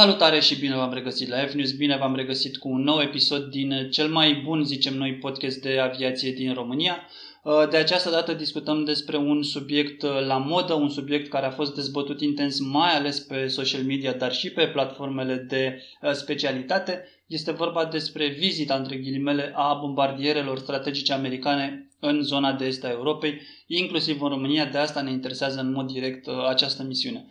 [0.00, 3.88] Salutare și bine v-am regăsit la F-News, bine v-am regăsit cu un nou episod din
[3.90, 6.96] cel mai bun, zicem noi, podcast de aviație din România.
[7.70, 12.20] De această dată discutăm despre un subiect la modă, un subiect care a fost dezbătut
[12.20, 17.04] intens mai ales pe social media, dar și pe platformele de specialitate.
[17.26, 22.90] Este vorba despre vizita, între ghilimele, a bombardierelor strategice americane în zona de est a
[22.90, 24.64] Europei, inclusiv în România.
[24.64, 27.26] De asta ne interesează în mod direct această misiune.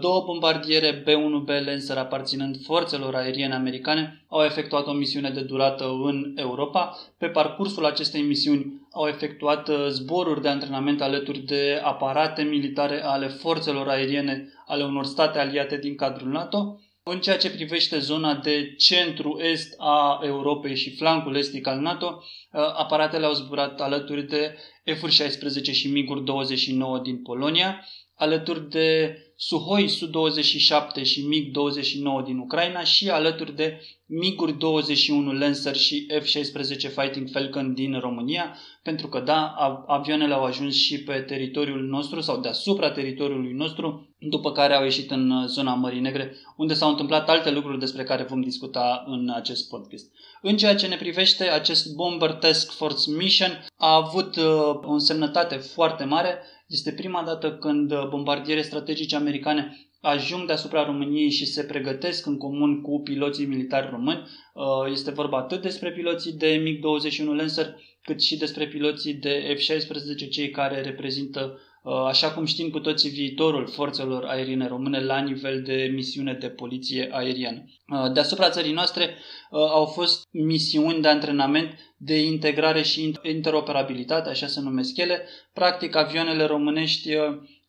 [0.00, 6.32] Două bombardiere B-1B Lancer aparținând forțelor aeriene americane au efectuat o misiune de durată în
[6.36, 6.98] Europa.
[7.18, 13.28] Pe parcursul acestei misiuni au efectuat uh, zboruri de antrenament alături de aparate militare ale
[13.28, 16.80] forțelor aeriene ale unor state aliate din cadrul NATO.
[17.02, 22.60] În ceea ce privește zona de centru-est a Europei și flancul estic al NATO, uh,
[22.60, 27.84] aparatele au zburat alături de F-16 și MiG-uri 29 din Polonia,
[28.14, 36.06] alături de Suhoi Su-27 și MiG-29 din Ucraina și alături de MiG-uri 21 Lancer și
[36.20, 39.54] F-16 Fighting Falcon din România, pentru că da,
[39.86, 45.10] avioanele au ajuns și pe teritoriul nostru sau deasupra teritoriului nostru, după care au ieșit
[45.10, 49.68] în zona Mării Negre, unde s-au întâmplat alte lucruri despre care vom discuta în acest
[49.68, 50.10] podcast.
[50.42, 55.56] În ceea ce ne privește, acest Bomber Task Force Mission a avut uh, o însemnătate
[55.56, 61.64] foarte mare, este prima dată când uh, bombardiere strategice americane ajung deasupra României și se
[61.64, 64.22] pregătesc în comun cu piloții militari români.
[64.54, 70.30] Uh, este vorba atât despre piloții de MiG-21 Lancer, cât și despre piloții de F-16,
[70.30, 71.60] cei care reprezintă, uh,
[72.06, 77.08] așa cum știm cu toții, viitorul forțelor aeriene române la nivel de misiune de poliție
[77.12, 77.64] aeriană.
[78.12, 79.16] Deasupra țării noastre
[79.50, 85.28] au fost misiuni de antrenament de integrare și interoperabilitate, așa se numesc ele.
[85.52, 87.22] Practic, avioanele românești uh,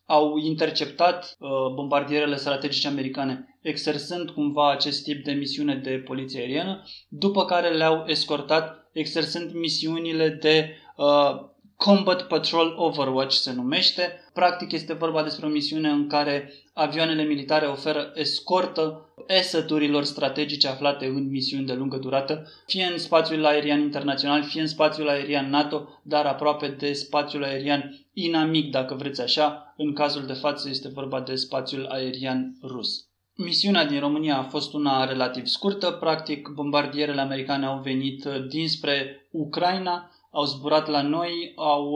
[0.06, 6.82] au interceptat uh, bombardierele strategice americane, exersând cumva acest tip de misiune de poliție aeriană,
[7.08, 14.20] după care le-au escortat exersând misiunile de uh, Combat Patrol Overwatch se numește.
[14.32, 21.06] Practic este vorba despre o misiune în care avioanele militare oferă escortă eseturilor strategice aflate
[21.06, 25.88] în misiuni de lungă durată, fie în spațiul aerian internațional, fie în spațiul aerian NATO,
[26.02, 29.74] dar aproape de spațiul aerian inamic, dacă vreți așa.
[29.76, 33.06] În cazul de față este vorba de spațiul aerian rus.
[33.34, 40.10] Misiunea din România a fost una relativ scurtă, practic bombardierele americane au venit dinspre Ucraina,
[40.30, 41.90] au zburat la noi, au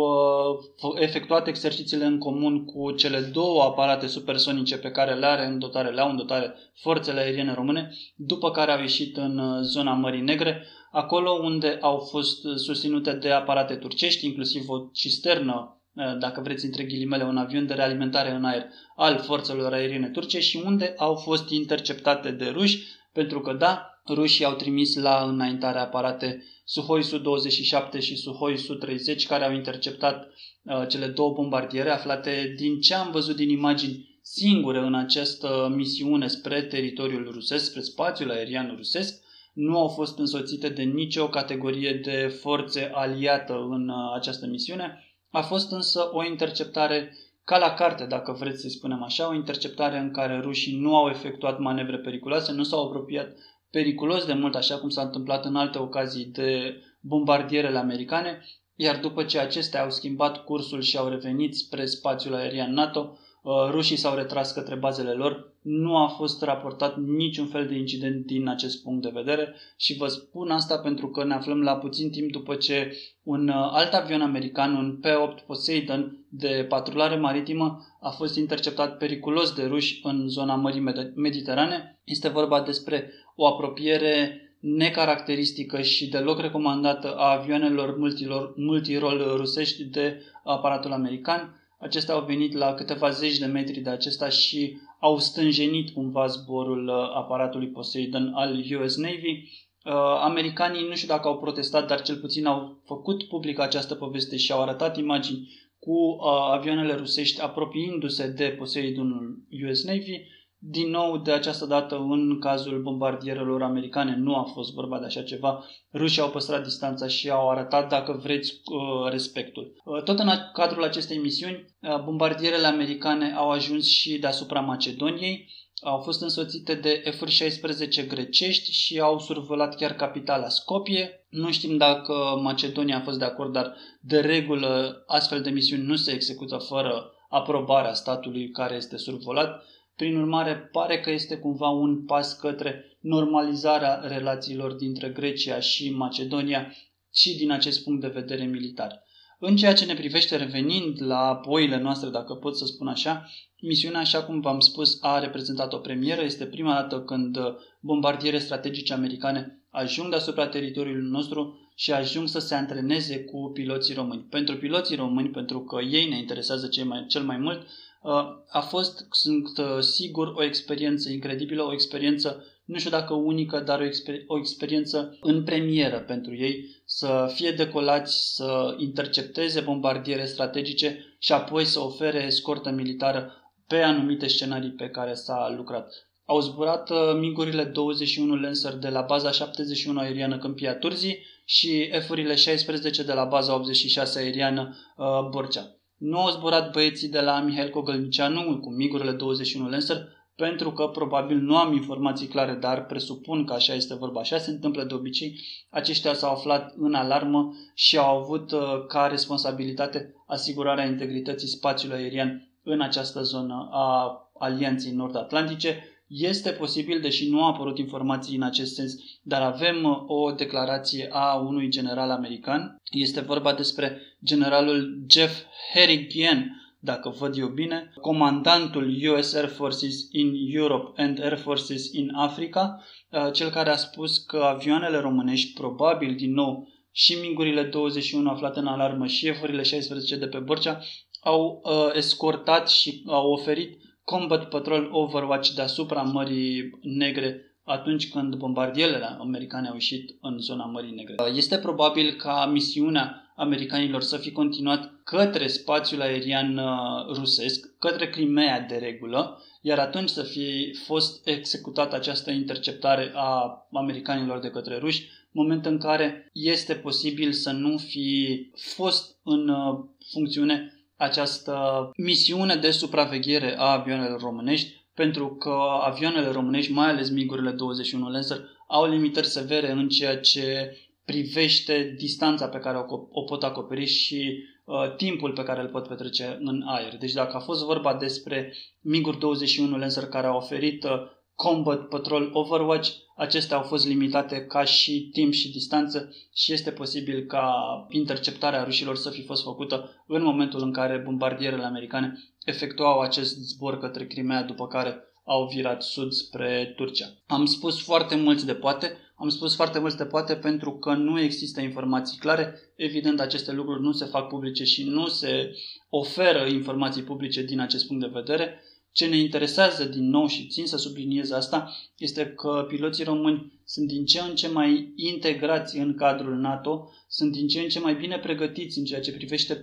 [0.83, 5.59] uh, efectuat exercițiile în comun cu cele două aparate supersonice pe care le are în
[5.59, 9.93] dotare, le au în dotare forțele aeriene române, după care au ieșit în uh, zona
[9.93, 16.41] Mării Negre, acolo unde au fost susținute de aparate turcești, inclusiv o cisternă uh, dacă
[16.41, 18.67] vreți, între ghilimele, un avion de realimentare în aer
[18.97, 24.45] al forțelor aeriene turce și unde au fost interceptate de ruși, pentru că, da, rușii
[24.45, 30.29] au trimis la înaintare aparate Suhoi Su-27 și Suhoi Su-30 care au interceptat
[30.63, 36.27] uh, cele două bombardiere aflate din ce am văzut din imagini singure în această misiune
[36.27, 42.39] spre teritoriul rusesc, spre spațiul aerian rusesc, nu au fost însoțite de nicio categorie de
[42.41, 45.05] forțe aliată în uh, această misiune.
[45.31, 49.99] A fost însă o interceptare ca la carte, dacă vreți să spunem așa, o interceptare
[49.99, 53.37] în care rușii nu au efectuat manevre periculoase, nu s-au apropiat
[53.71, 58.45] periculos de mult, așa cum s-a întâmplat în alte ocazii de bombardierele americane,
[58.77, 63.53] iar după ce acestea au schimbat cursul și au revenit spre spațiul aerian NATO, uh,
[63.71, 65.53] rușii s-au retras către bazele lor.
[65.63, 70.07] Nu a fost raportat niciun fel de incident din acest punct de vedere și vă
[70.07, 74.21] spun asta pentru că ne aflăm la puțin timp după ce un uh, alt avion
[74.21, 80.55] american, un P-8 Poseidon de patrulare maritimă, a fost interceptat periculos de ruși în zona
[80.55, 82.01] Mării Mediterane.
[82.05, 90.23] Este vorba despre o apropiere necaracteristică și deloc recomandată a avioanelor multilor, multirol rusești de
[90.45, 91.61] aparatul american.
[91.79, 96.89] Acestea au venit la câteva zeci de metri de acesta și au stânjenit cumva zborul
[96.89, 99.51] uh, aparatului Poseidon al US Navy.
[99.85, 99.93] Uh,
[100.23, 104.53] americanii nu știu dacă au protestat, dar cel puțin au făcut public această poveste și
[104.53, 105.49] au arătat imagini
[105.85, 106.19] cu uh,
[106.51, 110.27] avioanele rusești apropiindu-se de Poseidonul US Navy
[110.59, 115.23] Din nou, de această dată, în cazul bombardierelor americane, nu a fost vorba de așa
[115.23, 115.65] ceva.
[115.93, 119.83] Rușii au păstrat distanța și au arătat, dacă vreți, uh, respectul.
[119.85, 125.49] Uh, tot în cadrul acestei misiuni, uh, bombardierele americane au ajuns și deasupra Macedoniei,
[125.81, 131.27] au fost însoțite de F-16 grecești și au survolat chiar capitala Skopje.
[131.29, 135.97] Nu știm dacă Macedonia a fost de acord, dar de regulă astfel de misiuni nu
[135.97, 139.65] se execută fără aprobarea statului care este survolat.
[139.97, 146.75] Prin urmare, pare că este cumva un pas către normalizarea relațiilor dintre Grecia și Macedonia
[147.15, 149.03] și din acest punct de vedere militar.
[149.45, 153.29] În ceea ce ne privește revenind la poile noastre, dacă pot să spun așa,
[153.61, 156.23] misiunea, așa cum v-am spus, a reprezentat o premieră.
[156.23, 157.39] Este prima dată când
[157.81, 164.27] bombardiere strategice americane ajung deasupra teritoriului nostru și ajung să se antreneze cu piloții români.
[164.31, 167.63] Pentru piloții români, pentru că ei ne interesează cel mai, cel mai mult,
[168.03, 173.61] uh, a fost, sunt uh, sigur, o experiență incredibilă, o experiență nu știu dacă unică,
[173.61, 180.25] dar o, exper- o experiență în premieră pentru ei, să fie decolați, să intercepteze bombardiere
[180.25, 183.33] strategice și apoi să ofere escortă militară
[183.67, 185.93] pe anumite scenarii pe care s-a lucrat.
[186.25, 192.35] Au zburat uh, migurile 21 Lancer de la baza 71 aeriană Câmpia Turzii și F-urile
[192.35, 195.77] 16 de la baza 86 aeriană uh, Borcea.
[195.97, 201.37] Nu au zburat băieții de la Mihail Cogălnicianu cu migurile 21 Lancer, pentru că probabil
[201.37, 205.41] nu am informații clare, dar presupun că așa este vorba, așa se întâmplă de obicei.
[205.71, 212.49] Aceștia s-au aflat în alarmă și au avut uh, ca responsabilitate asigurarea integrității spațiului aerian
[212.63, 215.87] în această zonă a Alianței Nord-Atlantice.
[216.07, 221.09] Este posibil, deși nu au apărut informații în acest sens, dar avem uh, o declarație
[221.13, 222.77] a unui general american.
[222.91, 225.43] Este vorba despre generalul Jeff
[225.75, 232.11] Harrigan, dacă văd eu bine, comandantul US Air Forces in Europe and Air Forces in
[232.15, 238.31] Africa, uh, cel care a spus că avioanele românești, probabil din nou și migurile 21
[238.31, 240.81] aflate în alarmă și eforile 16 de pe Borcea,
[241.21, 249.05] au uh, escortat și au oferit Combat Patrol Overwatch deasupra Mării Negre atunci când bombardierele
[249.05, 251.15] americane au ieșit în zona Mării Negre.
[251.19, 258.11] Uh, este probabil ca misiunea americanilor să fi continuat către spațiul aerian uh, rusesc, către
[258.11, 264.79] Crimea de regulă, iar atunci să fi fost executată această interceptare a americanilor de către
[264.79, 269.79] ruși, moment în care este posibil să nu fi fost în uh,
[270.11, 277.51] funcțiune această misiune de supraveghere a avioanelor românești, pentru că avioanele românești, mai ales migurile
[277.51, 283.43] 21 Lancer, au limitări severe în ceea ce privește distanța pe care o, o pot
[283.43, 286.97] acoperi și uh, timpul pe care îl pot petrece în aer.
[286.99, 290.91] Deci dacă a fost vorba despre miguri 21 Lancer care au oferit uh,
[291.35, 297.27] Combat Patrol Overwatch, acestea au fost limitate ca și timp și distanță și este posibil
[297.27, 297.55] ca
[297.89, 303.79] interceptarea rușilor să fi fost făcută în momentul în care bombardierele americane efectuau acest zbor
[303.79, 307.07] către Crimea, după care au virat sud spre Turcia.
[307.27, 311.21] Am spus foarte mulți de poate, am spus foarte mulți de poate pentru că nu
[311.21, 312.55] există informații clare.
[312.77, 315.57] Evident, aceste lucruri nu se fac publice și nu se
[315.91, 318.63] oferă informații publice din acest punct de vedere.
[318.93, 323.89] Ce ne interesează din nou și țin să subliniez asta este că piloții români sunt
[323.89, 327.95] din ce în ce mai integrați în cadrul NATO, sunt din ce în ce mai
[327.95, 329.55] bine pregătiți în ceea ce privește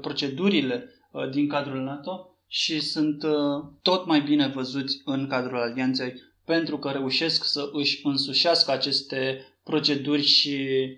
[0.00, 6.12] procedurile uh, din cadrul NATO și sunt uh, tot mai bine văzuți în cadrul alianței
[6.44, 10.56] pentru că reușesc să își însușească aceste proceduri și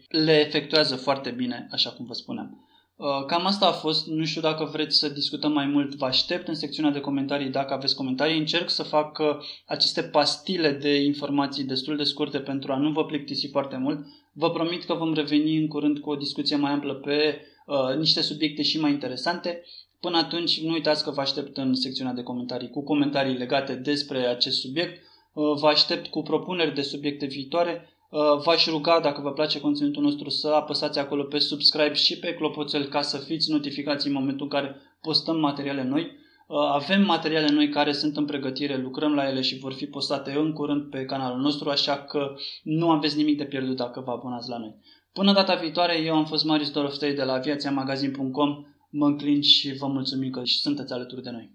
[0.09, 2.66] le efectuează foarte bine, așa cum vă spuneam.
[2.97, 6.49] Uh, cam asta a fost, nu știu dacă vreți să discutăm mai mult, vă aștept
[6.49, 8.39] în secțiunea de comentarii dacă aveți comentarii.
[8.39, 9.27] Încerc să fac uh,
[9.67, 14.07] aceste pastile de informații destul de scurte pentru a nu vă plictisi foarte mult.
[14.33, 18.21] Vă promit că vom reveni în curând cu o discuție mai amplă pe uh, niște
[18.21, 19.63] subiecte și mai interesante.
[20.01, 24.27] Până atunci, nu uitați că vă aștept în secțiunea de comentarii cu comentarii legate despre
[24.27, 25.03] acest subiect.
[25.33, 27.96] Uh, vă aștept cu propuneri de subiecte viitoare Uh,
[28.45, 32.85] v-aș ruga, dacă vă place conținutul nostru, să apăsați acolo pe subscribe și pe clopoțel
[32.85, 36.25] ca să fiți notificați în momentul în care postăm materiale noi.
[36.49, 40.33] Uh, avem materiale noi care sunt în pregătire, lucrăm la ele și vor fi postate
[40.33, 44.49] în curând pe canalul nostru, așa că nu aveți nimic de pierdut dacă vă abonați
[44.49, 44.75] la noi.
[45.13, 48.65] Până data viitoare, eu am fost Marius Doroftei de la aviațiamagazin.com.
[48.91, 51.55] Mă înclin și vă mulțumim că sunteți alături de noi.